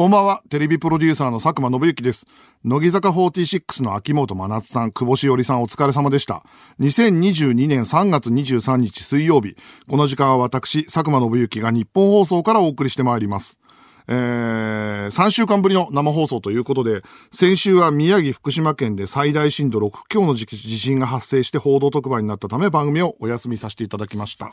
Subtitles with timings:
[0.00, 2.26] こんばんは、テレビプロデューサーの佐久間信之です。
[2.64, 6.42] 乃木坂46の秋元真夏さん、久保しおりさんお疲れ様でした。
[6.80, 9.56] 2022年3月23日水曜日、
[9.90, 13.60] この時間は私、佐久間信之が日本放送からお送りしてまいります。
[14.08, 24.48] えー、3週間ぶりの生放送ということで、先週は宮城、福島県で最大震度6強の地震が発生して報道特番になったため番組をお休みさせていただきました。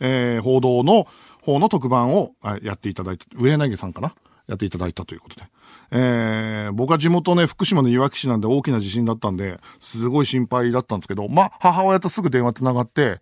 [0.00, 1.06] えー、報道の
[1.42, 2.32] 方の特番を
[2.62, 4.14] やっていただいて、上柳さんかな？
[4.46, 5.42] やっていただいたということで。
[5.90, 13.20] えー、僕は地元ね、福島のいわき市なんで大きな地震だったんで、すごい心配だったんですけど、まあ、母親とすぐ電話つながって、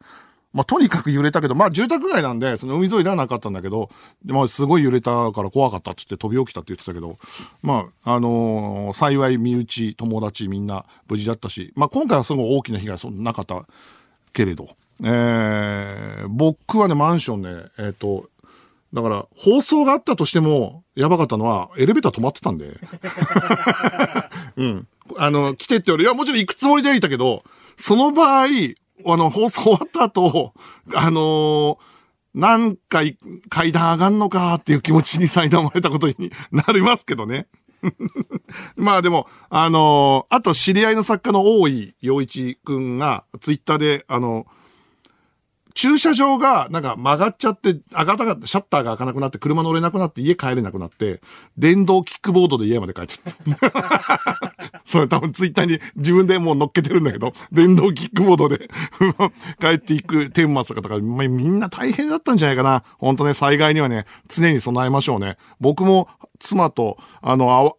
[0.54, 3.90] まあ、とにかく揺れたけど、まあ、住宅街なんで、その海沿いではなかったんだけど、
[4.24, 7.18] まあ、すごい揺れたから怖かったっつって飛び起きたって言ってたけど、
[7.60, 13.66] まあ、あのー幸い身内、友達みんな無事だったし、まあ、今回はすごい大きな被害はそんななかった
[14.32, 18.28] けれど、えー、僕はね、マンションね、えっ、と、
[18.94, 22.78] だから、放送があったとしても、やばかったのは、エレベーター止まってたんで。
[24.56, 24.88] うん。
[25.16, 27.42] あの、来てって言われ、いや、もちろん行くつもりではいたけど、
[27.76, 28.46] その場合、
[29.06, 30.54] あの、放送終わった後、
[30.94, 31.76] あのー
[32.36, 33.16] 何回
[33.48, 37.46] 階段上がんのかっていう気持ちに 苛まれたことになりますけどね。
[38.74, 44.46] まあでも、あのーあと知り合いの作家の大井洋一くんが、ツイッターで、あの、
[45.74, 51.20] 駐車場がなんか曲がっちゃって、上がったが、シャッターが開かなくなって、車乗れなくなって、家帰れなくなって、
[51.58, 54.52] 電動キックボードで家まで帰っちゃった。
[54.86, 58.70] それ多分ツイッターに自分でもう乗っけてるんだけど、電動キックボードで
[59.60, 62.84] 帰っていく天末とかとか、みんな大変だったんじゃないかな。
[62.98, 65.38] 本当ね、災害にはね、常に備えましょうね。
[65.58, 67.72] 僕も妻と、あの、あ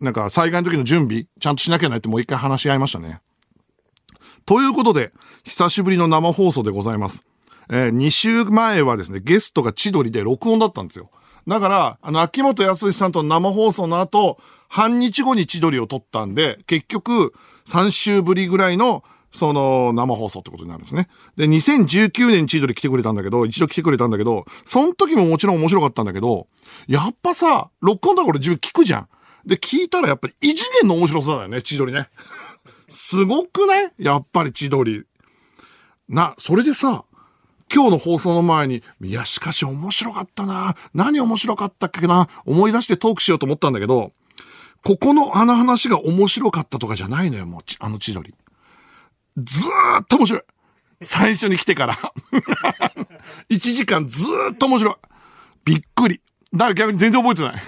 [0.00, 3.20] なんか災害の時の準備、ちゃんとしなきゃないってもう一回話し合いましたね。
[4.46, 7.24] ということで、久しぶりの生放送でございます。
[7.68, 11.10] え2週前はですね、ゲストが千鳥で録音だったんですよ。
[11.48, 17.34] だから、あの、秋元康さんと生放送の後、半日後に千鳥を撮ったんで、結局、
[17.66, 19.02] 3週ぶりぐらいの、
[19.32, 21.08] その、生放送ってことになるんですね。
[21.36, 26.46] で、2019年千鳥来てくれたんだけど、一度来てくれたんだけど、その時ももちろん面白かったんだけど、
[26.86, 29.08] やっぱさ、録音だから自分聞くじゃん。
[29.44, 32.08] で、聞いたらやっぱり異次元の面白さだよね、千鳥ね。
[32.88, 35.04] すごくないやっぱり千鳥。
[36.08, 37.04] な、それでさ、
[37.72, 40.76] 今日の放送の前に、いや、しかし面白かったな。
[40.94, 42.28] 何面白かったっけな？
[42.44, 44.12] 思い出してトークしようと思ったんだけど、
[44.84, 48.34] ここのあの話が面白かったとかじゃないのよ、もう、あの千鳥。
[49.36, 50.42] ずーっと面白い。
[51.02, 51.94] 最初に来てから。
[53.50, 54.94] 1時間ずーっと面白い。
[55.64, 56.20] びっくり。
[56.52, 57.62] だから逆に全然覚えてない。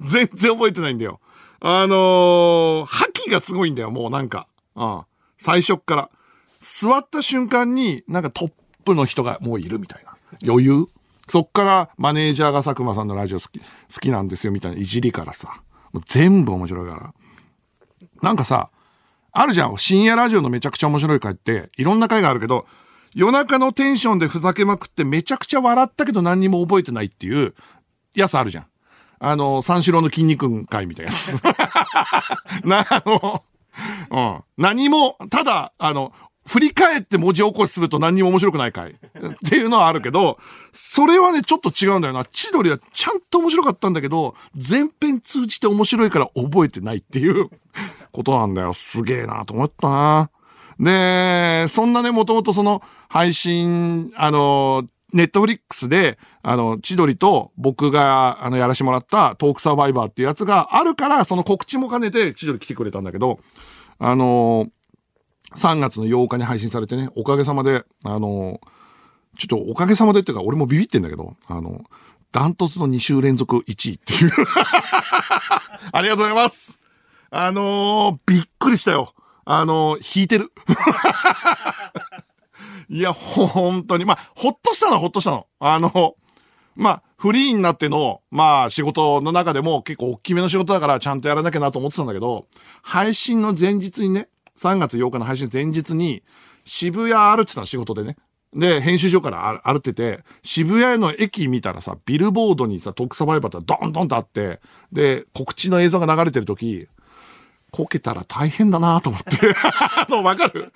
[0.00, 1.20] 全然覚えてないんだよ。
[1.60, 4.46] あのー、覇気がすごいんだよ、もうなんか。
[4.74, 5.02] うん。
[5.38, 6.10] 最初っから。
[6.60, 8.52] 座った瞬間に、なんかトッ
[8.84, 10.16] プの人がもういるみたいな。
[10.46, 10.86] 余裕
[11.28, 13.64] そっからマネージャーが佐久間さんのラジオ好き、好
[14.00, 15.62] きなんですよみたいないじりからさ。
[15.92, 17.14] もう全部面白いから。
[18.22, 18.70] なんかさ、
[19.32, 19.76] あるじゃん。
[19.76, 22.66] 深夜ラジオのめちゃくちゃ面白い回って、いろんな回があるけど、
[23.14, 27.54] 夜中のテンションでふざけまくってめちゃくちゃ笑ったけど何にも覚えてないっていう
[28.14, 28.66] やつあるじゃん。
[29.18, 31.40] あの、三四郎の筋肉会みたいなやつ。
[32.64, 33.44] な、あの、
[34.10, 34.42] うん。
[34.56, 36.12] 何も、ただ、あの、
[36.46, 38.92] 振り返って文字起こしすると何にも面白くない回。
[38.92, 38.96] っ
[39.48, 40.38] ていうのはあるけど、
[40.72, 42.24] それはね、ちょっと違うんだよな。
[42.24, 47.50] 千鳥はちゃんと面白かったんだけど、全編通じて面白いから覚えてないっていう
[48.12, 48.74] ことなんだよ。
[48.74, 50.30] すげえなと思ったな。
[50.78, 63.38] で、そんなね、もともとその配信、あの、ネットフリックスで、あの、千鳥と僕が、あの、やらしてもらったトークサバイバーっていうやつがあるから、その告知も兼ねて千鳥来てくれたんだけど、
[63.98, 64.70] あのー、
[65.54, 71.84] 3月の8日に配信されてね、おかげさまで、あのー、ちょっとおかげさまでっていうか、俺もビビってんだけど、あの、
[72.32, 74.30] ダントツの2週連続1位っていう。
[75.92, 76.78] ありがとうございます。
[77.30, 79.14] あのーびっくりしたよ。
[79.44, 80.52] あのー引いてる。
[82.88, 84.04] いや、ほ、本当に。
[84.04, 85.46] まあ、ほっとしたのはほっとしたの。
[85.58, 86.16] あの、
[86.76, 92.46] まあ、フリーになっての、まあ、仕事の中でも結構大きめの仕事だからちゃんとやらなきゃなと思ってたんだけど、
[92.82, 94.28] 配信の前日にね、
[94.58, 96.22] 3月8日の配信前日に、
[96.64, 98.16] 渋谷歩ってたの、仕事でね。
[98.54, 104.60] で、編集所から歩歩ってて、渋谷の駅見たらさ、ビルボードにさ、トークサバイバーってドンドンとあって、
[104.92, 106.88] で、告知の映像が流れてる時、
[107.72, 109.54] こけたら大変だなと思って。
[109.62, 110.72] あの、わかる？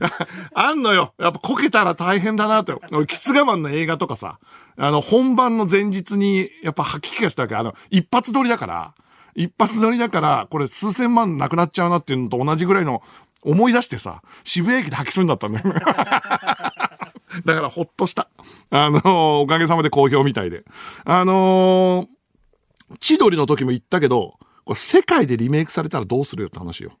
[0.54, 1.14] あんのよ。
[1.18, 2.74] やっぱこけたら大変だなって。
[2.92, 4.38] 俺、キス我慢の映画とかさ、
[4.76, 7.56] あの、本番の前日に、やっぱ吐き気がしたわけ。
[7.56, 8.94] あの、一発撮りだから、
[9.34, 13.02] 一発撮りだから、これ数千万なくなっちゃうなっていうのと同じぐらいの
[13.42, 15.64] 思い出してさ、渋谷駅で吐きそうになったんだよ。
[17.44, 18.28] だからほっとした。
[18.70, 20.62] あのおかげさまで好評みたいで。
[21.04, 22.08] あのー
[23.00, 26.92] 千鳥の時も言ったけど、これ世界でリメイクされたらどうするよって話よ。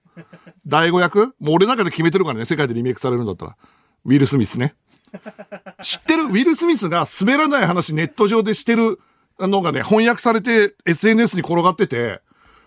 [0.66, 1.34] 第5役？
[1.40, 3.56] もう俺の中で決めてるからね、世界でリメイクされるんだったら。
[4.04, 4.74] ウィル・スミスね。
[5.82, 6.24] 知ってる？
[6.24, 9.00] ウィル・スミスが滑らない話ネット上でしてる
[9.38, 12.20] のがね、翻訳されて SNS に転がってて、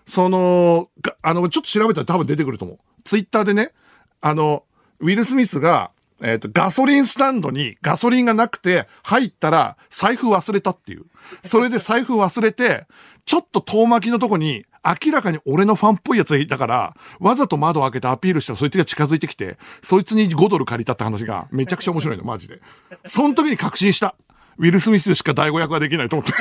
[0.06, 0.88] その、
[1.22, 2.78] あの、ちょっと調べたら多分出てくると思う。
[3.04, 3.72] ツイッターでね、
[4.20, 4.64] あの、
[5.00, 11.04] ウィル・スミスが、えっ、ー、と、ガソリンスタンドにガソリンがなくて入ったら財布忘れたっていう。
[11.44, 12.86] それで財布忘れて、
[13.28, 22.62] ちょっと遠巻きのとこに明らかに俺のファンっぽいやつがいたから、わざと窓を開けてアピールしたらそいつが近づいてきて、そいつに5ドル借りたって話がめちゃくちゃ面白いの、マジで。
[23.04, 24.14] その時に確信した。
[24.56, 26.32] ウィル・スミスしか第5役はできないと思って。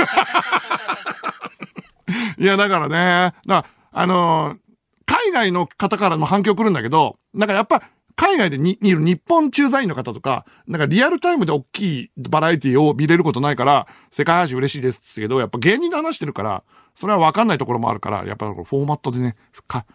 [2.41, 4.57] いや、だからね、だあのー、
[5.05, 7.83] 海外の方からも反響来るんだけど、なんかやっぱ、
[8.17, 16.63] 海外でにいる日本駐在員の方とか、なんかリアルタイムで大きいバラエティを見れることないから、世界配信嬉しいですってけど、やっぱ芸人で話してるから、
[16.95, 19.35] それはわかんないところもあるから、やっぱフォーマットでね、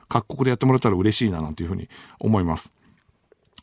[0.09, 1.89] 各国でやってもらったら嬉しいな、なんていうふうに
[2.21, 2.73] 思います。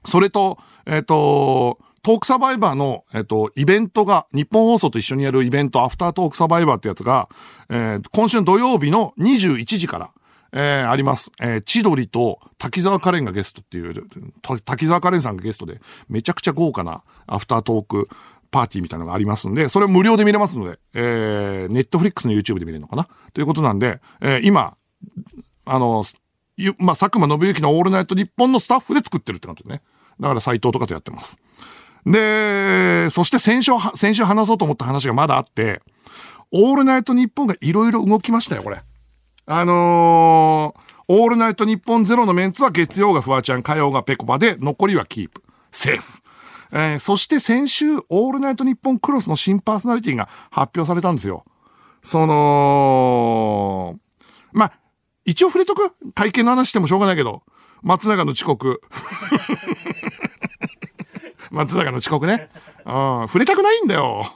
[0.06, 7.30] それと、えっ、ー、と、トークサバイバーの、えっ、ー、と、イベントが、日本放送と一緒にやるイベント、アフタートークサバイバーってやつが、
[7.70, 10.12] えー、今週の土曜日の21時から、
[10.52, 11.32] えー、あります。
[11.42, 13.94] えー、千鳥と滝沢カレンがゲストっていう、
[14.66, 18.10] 滝沢カレンさんがゲストで、めちゃくちゃ豪華なアフタートーク
[18.52, 23.08] パーティーみたいなのがありますんで、それ無料で見れますので、えー、ネットフリックスの YouTube で見れるのかな？
[23.34, 24.76] ということなんで、えー、今、
[25.66, 26.04] あの、
[26.78, 29.82] まあ、佐久間信之のオールナイト日本のスタッフで作ってるって感じでね。
[30.20, 31.40] だから斎藤とかとやってます。
[32.06, 35.82] で、そして先週、先週話そうと思った話がまだあって、
[36.52, 38.82] オールナイト日本がいろいろ動きましたよ、これ。
[39.52, 45.42] あのー、オールナイト日本ゼロのメンツは月曜がフワちゃん、火曜がペコパで、残りはキープ。
[45.72, 46.20] セーフ。
[46.72, 51.46] えー、そして先週、オールナイト日本クロスの新パーソナリティが発表されたんですよ。
[52.04, 54.00] その、
[54.52, 54.72] ま、
[55.26, 55.96] 一応触れとく？
[56.14, 57.42] 会見の話してもしょうがないけど、
[57.82, 58.84] 松永の遅刻。
[61.50, 62.52] 松永の遅刻ね。
[62.86, 64.28] うん、触れたくないんだよ。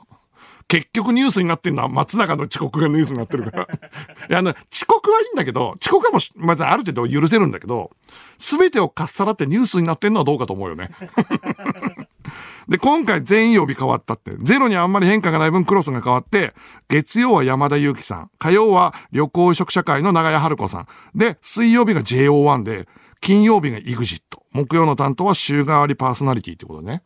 [0.68, 3.64] 結局ニュースになってんのは松永の遅刻がニュースになってるから。
[4.30, 7.92] いや、あの、遅刻はいいんだけど、遅刻はもまずある程度許せるんだけど、
[8.40, 10.90] すべてをかっさらってニュースになってんのはどうかと思うよね。
[12.68, 14.36] で、今回全曜日変わったって。
[14.40, 16.54] ゼロにあんまり変化がない分クロスが変わって、
[16.88, 22.88] 月曜は山田裕貴さん、火曜は旅行移植社会の長谷春子さん、で、水曜日が JO1 で、
[23.20, 24.22] 金曜日が EXIT、
[24.52, 27.04] 木曜の担当は週替わりパーソナリティってことね。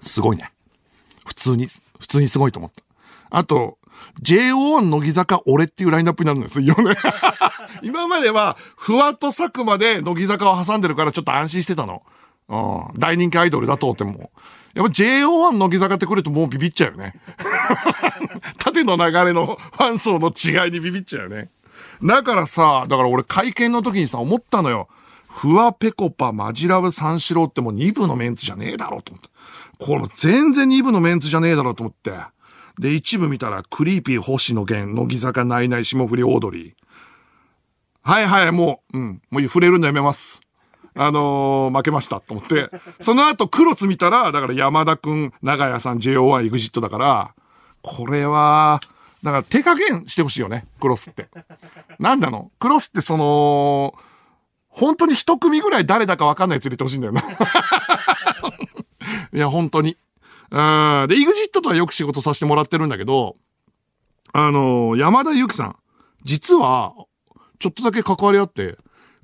[0.00, 0.50] すごいね。
[1.24, 1.68] 普通に、
[2.04, 2.82] 普通にすごいと思った。
[3.30, 3.78] あと、
[4.22, 6.94] JO1 乃木坂俺っていうラインナップになるんですよね。
[7.82, 12.02] 今までは、ふわと佐久間で乃木坂を挟んでるからちょっと安心してたの。
[12.48, 13.00] うん。
[13.00, 14.30] 大人気アイドルだとっても。
[14.74, 17.14] やっぱ JO1 乃木坂ってくるともうビビっちゃうよね。
[18.58, 21.48] 縦の流れのファン層の違いにビビっちゃうよね。
[22.02, 24.88] だからさ、だから俺会見の時にさ、思ったのよ。
[25.28, 29.33] ふわぺこぱ、マジラブ三四郎ってもう2部のメンツじゃねえだろうと思って。
[29.78, 32.12] この全然2部のメンツじゃねえだろうと思って。
[32.78, 36.72] で、一部見たら、クリーピー星野源、乃木坂ないない霜降りオードリー。
[38.02, 40.40] はいはい、もう、うん、もう触れるのやめます。
[40.96, 42.70] あのー、負けましたと思って。
[43.00, 47.34] その後、クロス見たら、だから山田くん、長屋さん、JO1、EXIT だから、
[47.82, 48.80] これは、
[49.22, 51.28] だから手加減してほしいよね、クロスって。
[51.98, 52.50] なんだの？
[52.58, 53.94] クロスってその、
[54.68, 57.22] 本当に一組ぐらい誰だかわかんないやつ入れてほしいんだよな。
[59.34, 59.96] いや、本当に。
[60.50, 61.06] うん。
[61.08, 63.36] で、EXIT とはよく仕事させてもらってるんだけど、
[64.32, 65.76] あのー、山田ゆきさん、
[66.22, 66.94] 実は、
[67.58, 68.76] ちょっとだけ関わりあって、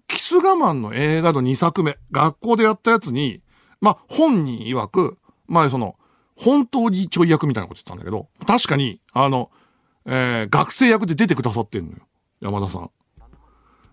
[0.09, 3.41] キス我慢の映画の2作目、学校でやったやつに、
[3.81, 5.97] ま、本人曰く、まあ、その、
[6.37, 9.51] 本当にちょい役みたいなこと言ってたんだけど、確かに、あの、
[10.07, 11.99] えー、学生役で出てくださってんのよ。
[12.41, 12.91] 山田さん。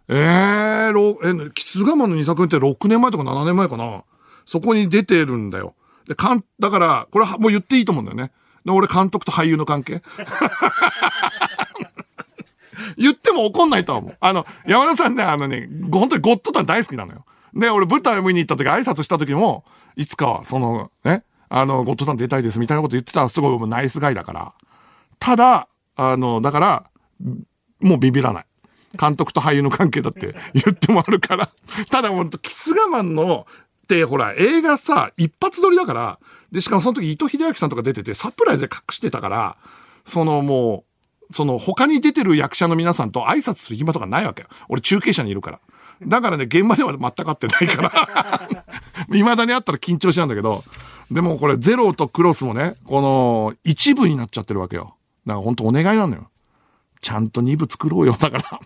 [0.09, 4.03] えー、ろ、え、キス我慢の2作目って6年前とか7年前かな。
[4.45, 5.75] そこに出てるんだよ。
[6.07, 8.31] で、かん、だから、これはもう言っていいと思うんだよね。
[8.65, 10.01] で、俺監督と俳優の関係
[12.97, 14.17] 言っても怒んないとは思う。
[14.19, 17.25] あの、山田さんね、あのね、本当にゴッドタン大好きなのよ。
[17.53, 19.63] で、俺舞台見に行った時挨拶した時も、
[19.95, 24.53] いつかは、その、ね、あの、ゴッドタン出たいですみたいなこと言ってたらすごいナイスガイだから。
[25.19, 26.83] ただ、あの、だから、
[27.79, 28.45] もうビビらない。
[28.99, 31.49] 監督と俳優の関係だって言ってもあるから。
[31.89, 33.45] ただ、ほんと、キス我慢の、
[33.87, 36.19] って、ほら、映画さ、一発撮りだから、
[36.51, 39.57] で、しかもその時、伊藤秀明さんとか出てて、サプライズで隠してたから、
[40.05, 40.83] そのも
[41.31, 44.47] う、その他に出てる役者の皆さんと挨拶する暇とかないわけよ。
[44.69, 45.59] 俺中継者にいるから。
[46.05, 48.49] だからね、現場では全く会ってないから。
[49.11, 50.63] 未だに会ったら緊張しちゃうんだけど、
[51.11, 54.95] でもこれゼロとクロスもね、この一部になっちゃってるわけよ。
[55.25, 56.29] だから本当お願いなのよ。
[57.01, 58.59] ちゃんと2部作ろうよ、だから。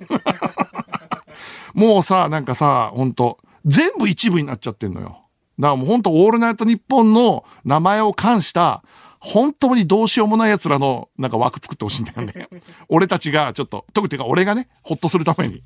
[1.73, 5.21] もうさ、なんかさ、ほんと、全部一部になっちゃってんのよ。
[5.59, 8.83] だからもうほんと、オールナイトニッポンの名前を冠した、
[9.19, 12.49] 本当にどうしようもない奴らの、なんか枠作ってほしいんだよね。
[12.89, 15.61] 俺たちが、ちょっと、特にてか俺がね、ほっとするために。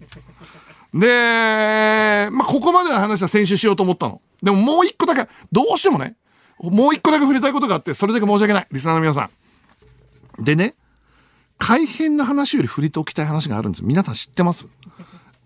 [0.93, 4.21] で、まあ、ここまでの話は先週しようと思ったの。
[4.43, 6.15] でももう一個だけ、どうしてもね、
[6.61, 8.67] もう一個だけ触れたいことがあって、それだけ申し訳ない。
[8.71, 9.29] リスナーの皆さ
[10.39, 10.43] ん。
[10.43, 10.75] でね、
[11.57, 13.85] 改変の話より触れておきたい話があるんです。
[13.85, 14.67] 皆さん知ってます？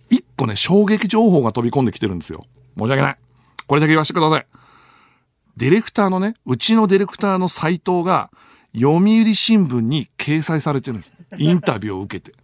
[0.09, 2.45] 一個ね、衝撃情報が飛び込んできてるんですよ。
[2.77, 3.17] 申し訳ない。
[3.67, 4.47] これだけ言わせてください。
[5.57, 8.31] ディレクターのね、うちのディレクターのサイトが、
[8.73, 11.13] 読売新聞に掲載されてるんです。
[11.37, 12.37] インタビューを受けて。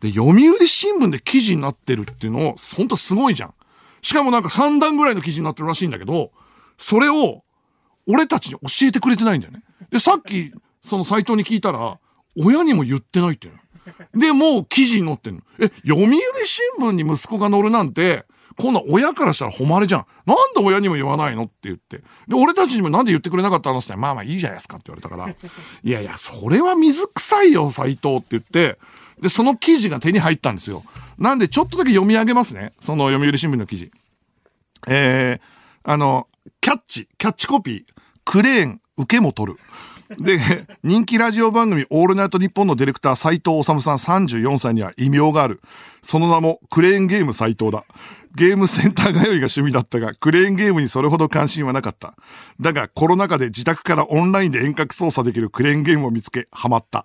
[0.00, 3.54] で、読売新聞で記事になってるっていうのを、ほんとすごいじゃん。
[4.02, 6.32] しかもなんか3段ぐらいの記事になってるらしいんだけど、
[6.78, 7.44] それを、
[8.06, 9.62] 俺たちに教えてくれてないんだよね。
[9.90, 11.98] で、さっき、そのサイトに聞いたら、
[12.36, 13.58] 親にも言ってないっていう。
[14.14, 15.42] で、もう記事に載ってんの。
[15.58, 16.08] え、読売
[16.44, 18.24] 新聞に息子が載るなんて、
[18.56, 20.06] こんな親からしたら誉れじゃん。
[20.26, 21.98] なんで親にも言わないのって言って。
[21.98, 25.28] で、俺たちにもなんで言ってくれなかったのって言ったらまあまあいいじゃないですかって言われたから。
[25.28, 28.78] いやいや、それは水臭いよ、斎藤って言って。
[29.20, 30.82] で、その記事が手に入ったんですよ。
[31.18, 32.72] なんでちょっとだけ読み上げますね。
[32.80, 33.92] その読売新聞の記事。
[34.88, 35.40] えー、
[35.84, 36.26] あの、
[36.60, 37.84] キャッチ、キャッチコピー、
[38.24, 39.58] クレーン、受けも取る。
[40.16, 40.38] で、
[40.82, 45.60] 人気ラジオ番組オールナイトニッポンのディレクター斉藤治さん34歳には異名がある。
[46.02, 47.84] その名もクレーンゲーム斉藤だ。
[48.34, 52.14] ゲームセンター通いが趣味だったが、クレーンゲームにそれほど関心はなかった。
[52.58, 57.04] だがコロナ禍で自宅からオンラインで遠隔操作できるクレーンゲームを見つけ、ハマった。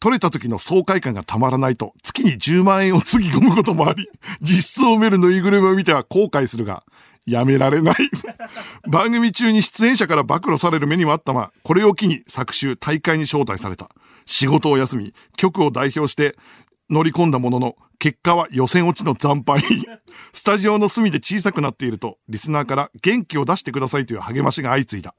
[0.00, 4.08] 取れた時の爽快感がたまらないと、月に10万円をつぎ込むこともあり、
[4.40, 6.82] 実質を埋めるぬいぐるみを見ては後悔するが、
[7.30, 7.96] やめられない。
[8.88, 13.88] 番組中に出演者から暴露される目にもあったま、これを機に昨週大会に招待された。
[14.26, 16.36] 仕事を休み、局を代表して
[16.90, 19.62] 乗り込んだものの、結果は予選落ちの惨敗。
[20.32, 25.14] スタジオの隅で小さくなっていると、リスナーから元気を出してくださいという励ましが相次いだ。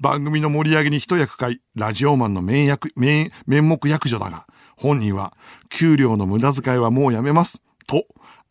[0.00, 4.46] 番組の盛り上げに一役買い、ラジオマンの面役、面、面目役所だが、
[4.76, 5.36] 本人は、
[5.68, 7.62] 給料の無駄遣いはもうやめます。
[7.86, 8.06] と、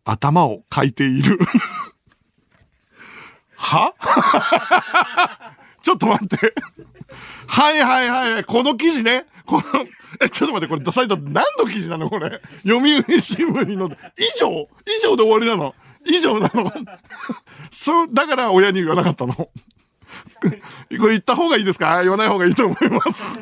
[0.05, 1.39] 頭をかいている。
[3.63, 3.93] は？
[5.81, 6.53] ちょっと待って。
[7.47, 8.43] はいはいはい。
[8.43, 9.25] この記事ね。
[9.45, 9.63] この、
[10.21, 12.41] え、ちょっと待って、これ、サイト何の記事なのこれ？
[12.65, 14.47] 読売新聞に載って、以上？
[14.87, 15.75] 以上で終わりなの？
[16.05, 16.71] 以上なの？
[17.71, 19.33] そう、だから親に言わなかったの？
[19.35, 19.49] こ
[20.41, 22.01] れ言った方がいいですか？
[22.03, 23.39] 言わない方がいいと思います。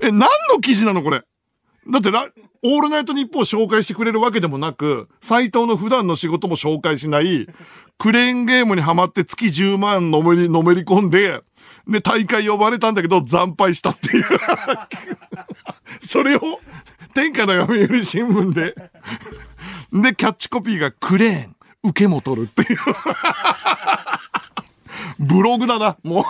[0.00, 1.22] え、何の記事なのこれ？
[1.88, 2.28] だってラ、
[2.62, 7.48] オールナイトニッポを紹介してくれるわけでもなく、斎藤の普段の仕事も紹介しない、
[7.98, 11.40] クレーンゲームにハマって月10万のめり、のめり込んで、
[11.88, 14.24] で、大会呼ばれたんだけど、惨敗したっていう。
[16.00, 16.40] それを、
[17.14, 18.74] 天下の読売新聞で、
[19.92, 22.78] で、キャッチコピーがクレーン、受けも取るっていう。
[25.18, 26.24] ブログだな、もう。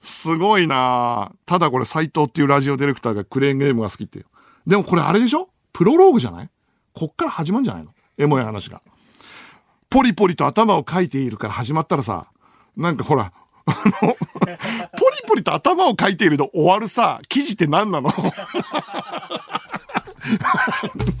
[0.00, 4.24] すごいなただこれ斎藤っていうラジオディレクターがクレーンゲームが好きって。
[4.66, 5.48] でもこれあれでしょ？
[5.72, 6.50] プロローグじゃない？
[6.92, 7.94] こっから始まんじゃないの？
[8.18, 8.82] エモい話が。
[9.88, 12.26] ポリポリと頭をかいているから始まったらさ、
[12.76, 13.32] なんかほら、
[13.66, 14.16] あの、ポリ
[15.26, 18.10] ポリと頭をかいていると終わるさ、記事って何なの？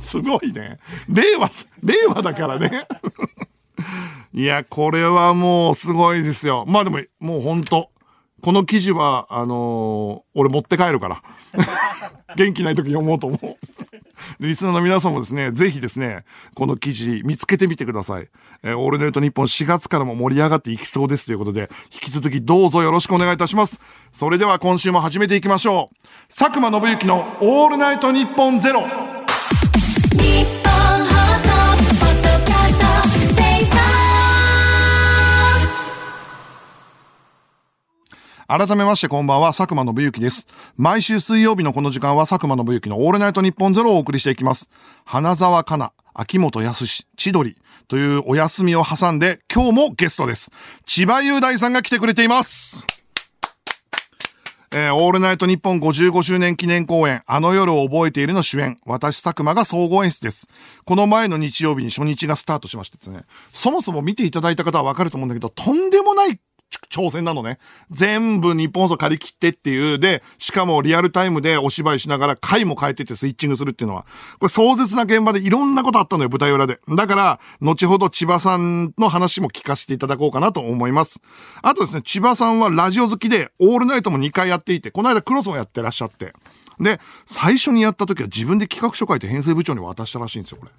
[0.00, 0.78] すごいね。
[1.08, 1.50] 令和、
[1.82, 2.86] 令和だからね。
[4.32, 6.64] いや、これはもうすごいですよ。
[6.66, 7.90] まあでも、もう本当
[8.42, 11.22] この記事は、あのー俺持って帰るから。
[12.36, 13.56] 元気ない時読もうと思う。
[14.40, 18.28] リスナーの皆さんもですね、ぜひですね、この記事見つけてみてください。
[18.64, 23.78] えーオールナイトニッポン4月からも盛り上がっていきそうですということで、引き続きどうぞよろしくお願いいたします。
[24.12, 25.96] それでは今週も始めていきましょう。
[26.36, 28.82] 佐久間信之のオールナイトニッポンゼロ。
[38.48, 40.46] 改めましてこんばんは、佐久間信之です。
[40.76, 44.68] 毎週水曜日のこの時間は佐久間信之のオールナイトニッポンゼロをお送りしていきます。
[45.04, 47.56] 花沢香菜、秋元康、千鳥
[47.88, 50.50] というお休みを挟んで今日もゲストです。
[50.86, 52.84] 千葉雄大さんが来てくれています。
[54.74, 60.48] えーオールナイトニッポン55周年記念公演、あの夜を覚えているの主演、私佐久間が総合演出です。
[60.86, 63.20] この前の日曜日に初日がスタートしましてですね、
[63.52, 66.40] そもそも見ていただいた方はわかると思うんだけど、とんでもない
[66.90, 67.58] 挑戦なのね。
[67.90, 74.06] 全部日本放送借り切ってっていう、で、しかもリアルタイムでお芝居しながら回も変えてってスイッチングするっていうのは、
[74.38, 76.80] これ壮絶な現場でいろんなことあったのよ、舞台裏で。
[76.88, 81.20] だから、後ほど千葉さんの話も聞かせていただこうかなと思います。
[81.62, 86.32] あとですね、千葉さんはラジオ好きで、オールナイトも2回やっていて、この間クロスもやってらっしゃって、
[86.80, 90.72] で、最初にやった時は自分で企画書書いて編成部長に渡したらしいんですよ、これ。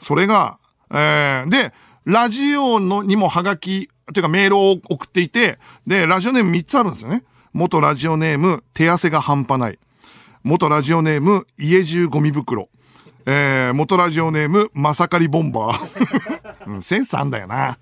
[0.00, 0.58] それが、
[0.90, 1.72] えー、で、
[2.08, 7.22] ラジオのにもハガキ、というかメールを送っていて、で、ラジオネーム3つあるんですよね。
[7.52, 9.78] 元ラジオネーム、手汗が半端ない。
[10.42, 12.70] 元ラジオネーム、家中ゴミ袋。
[13.26, 16.64] えー、元ラジオネーム、まさかりボンバー。
[16.72, 17.76] うん、センスあんだよな。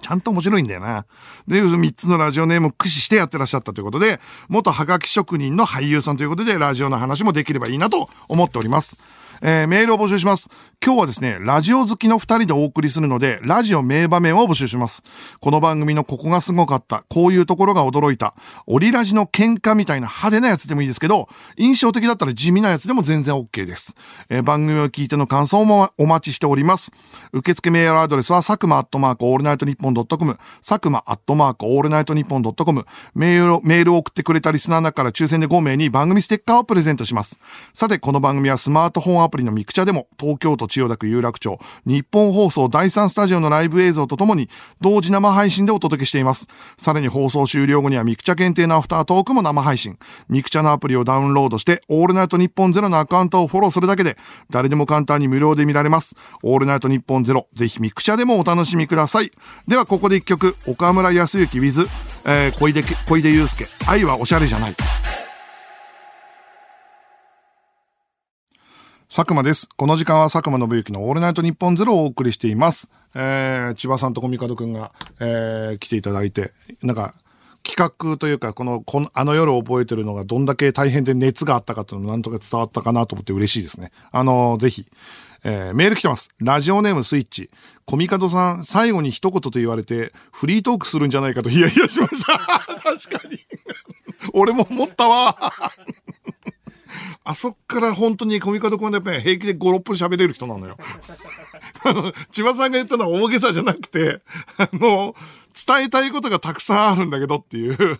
[0.00, 1.06] ちゃんと面白いんだよな。
[1.46, 8.98] で、3つのラジオネームを駆使してやってらっしゃったということで、元ハガキ職人の俳優さんということで、ラジオの話もできればいいなと思っております。
[9.46, 10.48] えー、メールを募集します。
[10.82, 15.02] 今日はですね、ラジオ好きの二人でお送りするので、ラジオ名場面を募集します。
[15.38, 18.34] この番組のここがすごかった、こういうところが驚いた、
[18.66, 23.94] オリラジの喧嘩みたいな派手なやつでもいいですけど、印象的だったら地味なやつでも全然 OK です。
[24.30, 26.92] えー番組を聞いての感想もお待ちしております。
[27.32, 37.40] 受付メールアドレスは、佐久間アットマークオールナイトニッポン dot com、佐久間アットマークオールナイトニッポン dot com、メールを、メールを送ってくれたリスナーの中から抽選で5名に番組ステッカーをプレゼントします。
[37.72, 44.48] さて、この番組はスマートフォンアプリのミクチャでも、東京都千代田区有楽町、ニッポン放送第3スタジオのライブ映像とともに、
[44.80, 46.46] 同時生配信でお届けしています。
[46.78, 49.98] さらに放送終了後にはミクチャ限定のアフタートークも生配信。
[50.28, 54.16] ミクチャのアプリをダウンロードして、オールナイトニッポンゼロのアカウントをフォローするだけで、
[54.50, 56.14] 誰でも簡単に無料で見られます。
[56.42, 59.32] オールナイトニッポンゼロ、ぜひミクチャでもお楽しみください。
[59.66, 61.88] では、ここで一曲、岡村靖幸 with、
[62.26, 64.93] えー、小出、小出祐介、愛はおしゃれじゃない。
[69.16, 69.68] 佐久間です。
[69.76, 72.90] この時間は佐久間信之のオールナイトニッポンゼロをお送りしています。
[73.14, 74.90] えー、千葉さんとコミカドくんが、
[75.20, 76.52] えー、来ていただいて、
[76.82, 77.14] なんか、
[77.62, 83.92] 企画というか、この、この、あの夜を覚えてるのがどんだけ大変で熱があったかというのなんとか伝わったかなと思って嬉しいですね。
[84.10, 84.84] あのーぜひ、
[85.44, 86.30] えーメール来てます。
[86.40, 87.50] ラジオネームスイッチ。
[87.86, 92.36] コミカドさん、最後に一言と言われて、フリートークするんじゃないかとヒヤヒヤしました。
[92.82, 92.82] 確
[93.16, 93.38] かに。
[94.32, 95.52] 俺も思ったわ。
[97.24, 100.76] あそっから本当にコミカド君はやっぱり平気で5、6分喋れる人なのよ。
[102.30, 104.20] 千葉さんが言ったのは大げさじゃなくて、
[104.56, 105.14] あの、
[105.66, 107.98] 伝えたいことがたくさんあるんだけどっていう。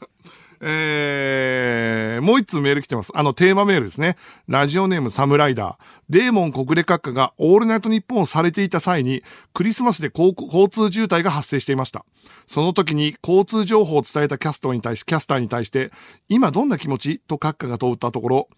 [0.67, 3.13] えー、もう一通メール来てます。
[3.15, 4.17] あの、テーマメールですね。
[4.49, 5.77] ラジオネームサムライダー。
[6.09, 12.07] デーモン国連閣下がオールナイトニッポンをされていた際に、クリスマスで交交通渋滞が発生していました。
[12.47, 15.91] その時に交通情報を伝えたキャストに対し、キャスターに対して、
[16.29, 17.19] 今どんな気持ち？
[17.19, 18.49] と閣下が問ったところ、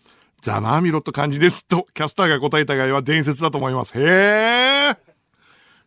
[0.46, 1.66] ざまあみろって感じです。
[1.66, 3.92] と、キャスターが答えた場合は伝説だと思います。
[3.98, 4.96] へー。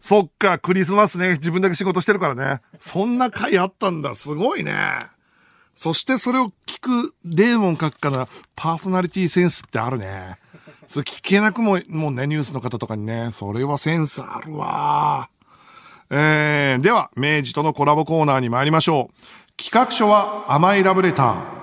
[0.02, 2.62] そっか、クリスマスね、自分だけ仕事してるからね。
[2.80, 4.16] そんな回あったんだ。
[4.16, 4.74] すごいね。
[5.76, 10.38] そしてそれを聞くデーモン閣下のパーソナリティセンスってあるね。
[10.90, 15.30] それ聞けなくも、もうね、ニュースの方とかにね、それはセンスあるわ。
[16.10, 19.62] えー、では、明治とのコラボコーナーに参りましょう。
[19.62, 21.59] 企画書は甘いラブレター。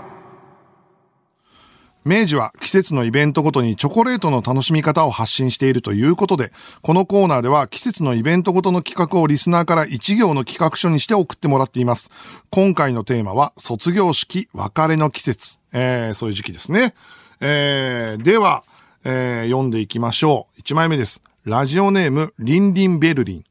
[2.07, 12.12] 明治は季節のイベントごとにチョコレートの楽しみ方を発信しているということで、このコーナーでは季節のイベントごとの企画をリスナーから一行の企画書にして送ってもらっています。
[12.51, 15.59] 今回のテーマは卒業式、別れの季節。
[15.73, 16.95] えー、そういう時期ですね。
[17.40, 18.62] えー、では、
[19.03, 20.61] えー、読んでいきましょう。
[20.61, 21.23] 1枚目です。
[21.45, 23.45] ラジオネーム、リンリンベルリン。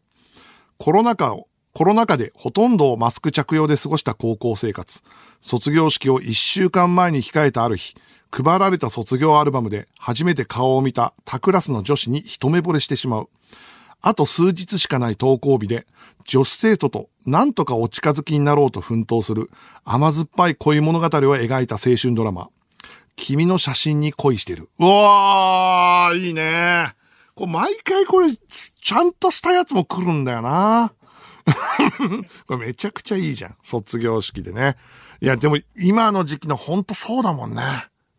[0.78, 5.02] コロナ禍を、コロナ禍でほとんどマスク着用で過ごした高校生活。
[5.42, 7.96] 卒業式を1週間前に控えたある日、
[8.32, 13.30] 配られた卒業アルバムで初めて顔を見た他クラスの女子に一目惚れしてしまう。
[14.02, 15.86] あと数日しかない登校日で、
[16.24, 19.52] 女子生徒と何とかお近づきになろうと奮闘する
[19.84, 22.48] 甘酸っぱい恋物語を描いた青春ドラマ。
[23.18, 24.70] 君の写真に恋してる。
[24.80, 26.96] うわー、いいね。
[27.36, 30.94] これ毎回これ、ちゃんとしたやつも来るんだよな。
[32.47, 33.55] これめちゃくちゃいいじゃん。
[33.63, 34.77] 卒業式でね。
[35.21, 37.62] いや、でも今の時期のほんとそうだもんね。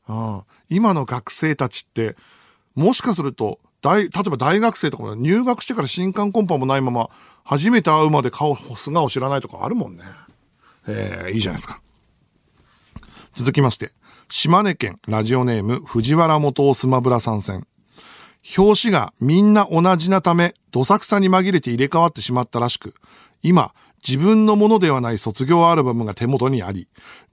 [0.09, 0.43] うん。
[0.69, 2.17] 今の学生たちって、
[2.75, 7.11] もしかすると、大、例えば大学生とかも入学してから新刊コンパもないまま、
[7.45, 10.05] 初めて会うまで顔、素顔知らないとかあるもんね。
[10.89, 11.81] えー、いいじゃないですか。
[13.35, 13.93] 続きまして、
[14.29, 17.67] 島根県ラジオネーム藤原元スマブラ参戦。
[18.57, 22.95] 表紙がみんな同じなため、どさくさに紛れて入れ替わってしまったらしく、
[23.43, 23.73] 今、
[24.07, 26.87] 自分のものではない卒業アルバムが手元にあり、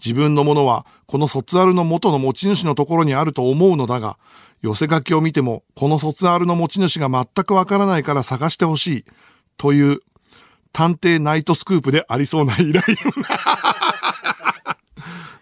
[0.03, 4.17] 自分のものはこの卒アルの元の持ち主のところにあると思うのだが、
[4.61, 9.05] 寄せ書きを見ても、この卒アルの持ち主が全くわからないから探してほしい、
[9.57, 9.99] という、
[10.71, 12.83] 探偵ナイトスクープでありそうな依頼。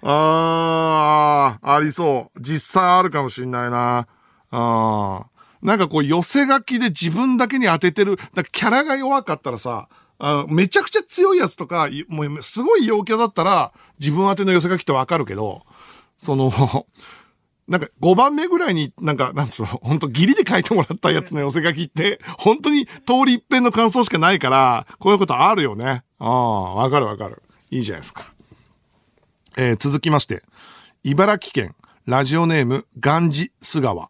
[0.04, 2.42] あー、ありそう。
[2.42, 4.08] 実際あるかもしんないな。
[4.50, 5.32] あー。
[5.62, 9.88] なんかこう寄せ書きで自分だけに当ててる、だキャラが弱かったらさ、
[10.20, 15.64] あめちゃくちゃ強いやつとか、もうすごい陽キャだったら自分宛ての寄せ書きってわかるけど、
[16.20, 16.52] その、
[17.68, 22.92] なんか5番目ぐらいになんか、なんつうの、本当ギリで書いてもらったやつの寄せ書きって、本当に通
[23.26, 26.04] り一遍の感想しかないから、こういうことあるよね。
[26.20, 27.42] ああ、わかるわかる。
[27.70, 28.34] いいじゃないですか。
[29.58, 30.44] えー続きまして、
[31.04, 34.10] 茨城県、ラジオネーム、ガンジス川。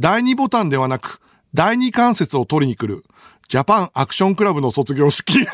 [0.00, 1.20] 第2ボタンではなく、
[1.52, 3.04] 第2関節を取りに来る、
[3.48, 5.44] ジャパンアクションクラブの卒業式。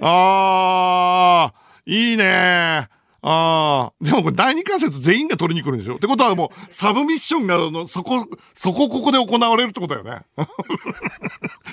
[0.00, 2.88] あー、いいね
[3.24, 4.04] あー。
[4.04, 5.96] でもこれ第2関節全員が取りに来るんでしょ？
[5.96, 10.24] ってことはもう、サブミッションが、あのそこ、そこここで行われるってことだよね。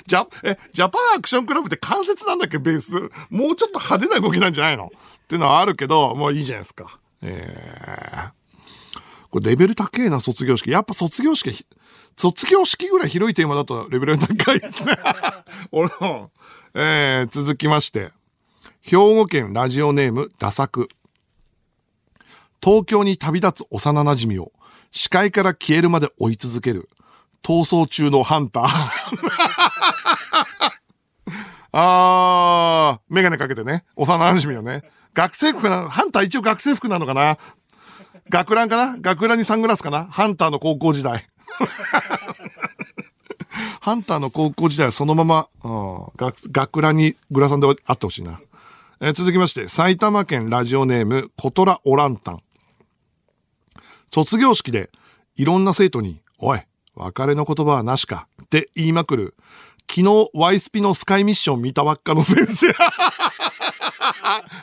[0.08, 2.90] ジャ、え、ジャパンアクションクラブって関節なんだっけ、ベース？
[3.30, 4.86] もうちょっと派手な動きなんじゃないの？
[4.86, 4.88] っ
[5.28, 6.98] ていうのはあるけど、もういいじゃないですか。
[7.22, 8.39] えー。
[9.30, 10.70] これレベル高えな、卒業式。
[10.70, 11.66] やっぱ卒業式、
[12.16, 14.98] 卒業式ぐらい広いテーマだとレベル高いですね。
[15.70, 16.30] 俺も、
[16.74, 18.12] えー、続きまして。
[18.82, 20.88] 兵庫県ラジオネーム、ダサク。
[22.62, 24.52] 東京に旅立つ幼馴染を
[24.90, 26.90] 視界から消えるまで追い続ける
[27.42, 28.68] 逃走中のハンター。
[31.72, 33.84] あー、メガネかけてね。
[33.96, 34.82] 幼馴染のね。
[35.14, 37.38] 学生服なの、ハンター一応学生服なのかな
[38.30, 38.96] 学ランかな？
[38.98, 40.04] 学ランにサングラスかな？
[40.04, 41.26] ハンターの高校時代。
[43.80, 48.40] ハンターの高校時代はそのまま、うん、学学ランにグラサンであってほしいな。
[49.00, 52.42] えー続きまして、埼玉県ラジオネーム、コトラオランタン。
[54.12, 54.90] 卒業式で、
[55.36, 56.60] いろんな生徒に、おい、
[56.94, 59.34] 別れの言葉はなしか、って言いまくる、
[59.88, 62.74] 昨日、ワイスピのスカイミッション見たばっかの先生。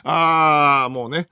[0.04, 1.28] あー、もうね、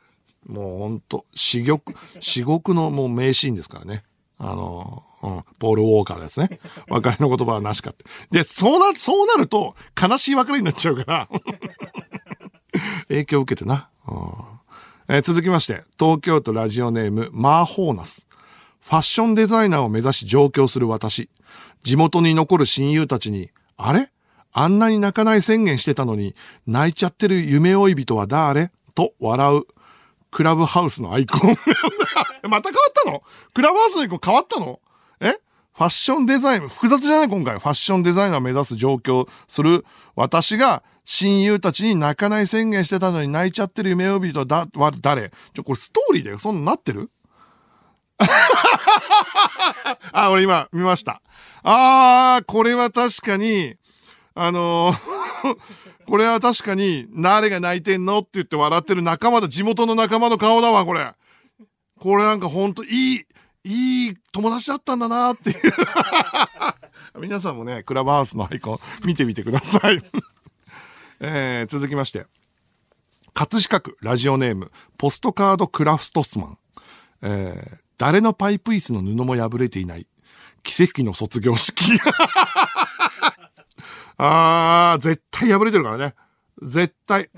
[0.47, 4.05] もうほんと、至極、至極のもう名シーンですからね。
[4.39, 6.61] あの、うん、ポール・ウォーカーですね。
[6.89, 8.05] 別れの言葉はなしかって。
[8.31, 11.29] で、そうな、そうなると、悲しい別れになっちゃうから。
[13.09, 13.89] 影響を受けてな。
[14.09, 14.57] うん
[15.09, 18.27] えー続きまして、東京都ラジオネーム、マーホーナス。
[18.81, 21.31] ファッションデザイナーを目指し上京する私。
[21.85, 24.11] 地元に残る親友たちに、あれ？
[24.53, 26.35] あんなに泣かない宣言してたのに、
[26.67, 28.73] 泣いちゃってる夢追い人は誰？
[28.97, 29.63] と笑う。
[30.31, 31.57] クラブハウスのアイコン。
[32.49, 33.23] また変わったの？
[33.55, 34.81] クラブハウスのアイコン変わったの？
[35.21, 35.33] え？
[35.33, 37.29] ファッションデザイン、複雑じゃない？
[37.29, 37.59] 今回。
[37.59, 39.85] ファッションデザイナー目指す上京する
[40.15, 45.31] 私が親友たちに泣かない宣言してたのに泣いちゃってる夢追い人はだ、は誰？
[45.55, 46.39] ちょ、これストーリーだよ。
[46.39, 47.11] そんななってる？
[50.13, 51.21] あ、俺今見ました。
[51.63, 53.75] あー、これは確かに、
[54.35, 54.97] あのー
[56.07, 61.13] これは確かに、誰が泣いてんのって言って笑ってる仲間だ、地元の仲間の顔だわ、これ。
[61.99, 63.27] これなんかほんといい、
[63.65, 65.57] いい友達だったんだなっていう。
[67.21, 70.03] 皆さんもね、クラブハウスのアイコン見てみてください。
[71.21, 72.27] えー、続きまして。
[73.35, 76.59] 葛飾区ラジオネーム、ポストカードクラフトスマン。
[77.23, 80.07] えー、誰のパイプ椅子の布も破れていない。
[80.63, 81.99] 奇跡の卒業式。
[84.19, 86.15] あー、絶対破れてるからね。
[86.63, 87.29] 絶対。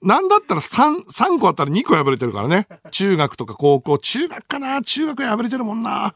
[0.00, 2.68] なんだったら3、3個あったら2個破れてるからね。
[2.92, 4.80] 中学とか高校、中学かな？
[4.82, 6.14] 中学破れてるもんな。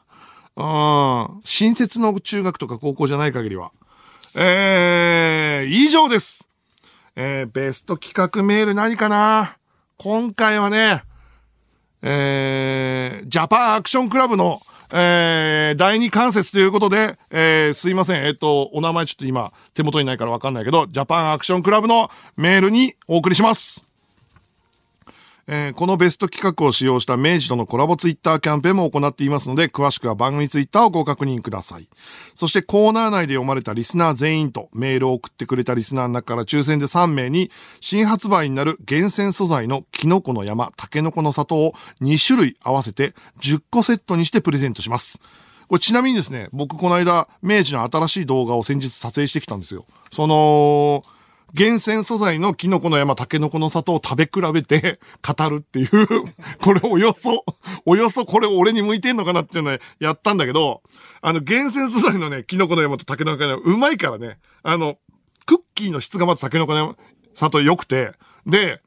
[0.54, 1.40] うん。
[1.44, 3.72] 新設の中学とか高校じゃない限りは。
[4.36, 6.48] えー、以上です。
[7.16, 9.56] えー、ベスト企画メール何かな？
[9.98, 11.02] 今回はね、
[12.02, 14.60] えー、ジャパンアクションクラブの、
[14.94, 18.26] えー、第二関節ということで、えー、すいません。
[18.26, 23.91] えっ、と、お名前ちょっと今、手元にないからわかんないけど、ジャパンアクションクラブのメールにお送りします。
[25.46, 31.88] えーこのベスト企画を使用した明治とのコラボツイッターキャンペーンも行っていますので、詳しくは番組ツイッターをご確認ください。
[32.34, 37.50] そしてコーナー内で読まれたリスナー全員とメールを送ってくれたリスナーの中から抽選で3名に、
[37.80, 45.20] 新発売になる厳選素材のキノコの山、タケノコの里を2種類合わせて10個セットにしてプレゼントします。
[45.68, 49.86] これちなみにですね、僕この間、明治の新しい動画を先日撮影してきたんですよ。
[50.12, 51.02] その、
[51.54, 55.88] 厳選素材のキノコの山、タケノコの里を食べ比べて 語るっていう、
[56.62, 57.44] これおよそ、
[57.84, 60.82] およそこれ俺に向いてんのかなっていうのをやったんだけど、
[61.20, 64.98] あの厳選素材のね、キノコの山とタケノコの山、うまいからね、あの、
[65.44, 66.96] クッキーの質がまずタケノコの山、
[67.34, 68.12] 里良くて、
[68.46, 68.80] で、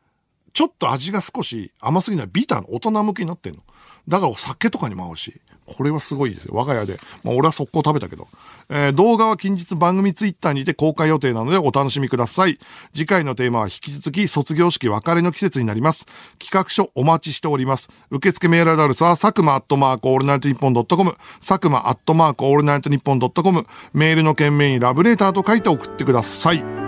[0.54, 3.63] ちょっと味が少し甘すぎないビターの大人向きになってんの。
[4.07, 6.53] だからお酒とかにも合うし、これはすごいですよ。
[6.53, 6.99] 我が家で。
[7.23, 8.27] まあ俺は速攻食べたけど。
[8.69, 12.59] えー動画は近日番組ツイッターにて公開予定なのでお楽しみください。
[12.93, 16.05] 次回のテーマは引き続き卒業式別れの季節になります。
[16.39, 17.89] 企画書お待ちしております。
[18.11, 26.85] 受付メールアドレスは、佐久間アットマークオールナイトニッポン dot com、佐久間アットマークオールナイトニッポン dot com、メールの件名にラブレターと書いて送ってください。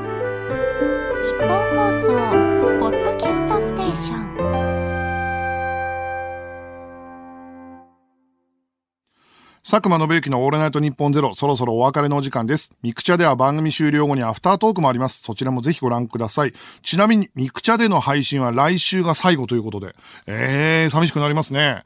[9.69, 12.71] 佐久間宣行のオールナイトニッポンゼロ、そろそろお別れのお時間です。
[12.81, 15.21] ミクチャでは番組終了後にアフタートークもあります。
[15.23, 16.53] そちらもぜひご覧ください。
[16.83, 19.93] ちなみに、ミクチャでの配信は来週が最後ということで、
[20.25, 21.83] えー、寂しくなりますね。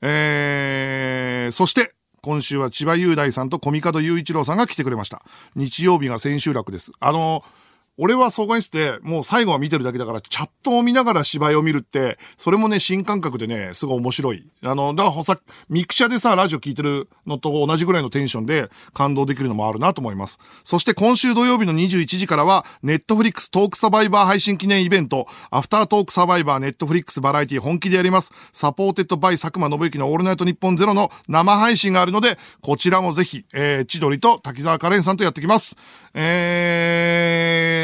[0.00, 1.92] えー、そして、
[2.22, 5.20] 今週は千葉雄大さんと小見門雄一郎さんが来てくれました。
[5.56, 6.92] 日曜日が千秋楽です。
[7.00, 7.42] あの、
[7.96, 14.44] 俺は総合室でもう最後は見てるだけだから、チャットを見ながら芝居を見るって、それもね、新感覚でね、すごい面白い。
[14.64, 20.38] あの、だからさ、ミクチャでさ、ラジオ聞いてるのと同じぐらいのテンションで感動できるのもあるなと思います。
[20.64, 28.32] そして今週土曜日の21時からは、 Netflix トークサバイバー配信記念イベント、アフタートークサバイバー Netflix バラエティ本気でやります。
[28.52, 35.76] supported by 佐久間宣行のオールナイトニッポンゼロの生配信があるので、こちらもぜひ、えー、千鳥と滝沢カレンさんとやってきます。
[36.14, 37.83] え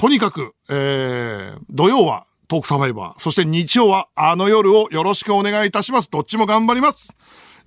[0.00, 6.10] とにかく、えー、土曜はトークサバイバー、そして日曜はあの夜をよろしくお願いいたします。
[6.10, 7.14] どっちも頑張ります。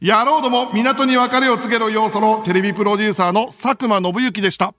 [0.01, 4.73] 野郎ども港に別れを告げろ要素のテレビプロデューサーの佐久間信之でした。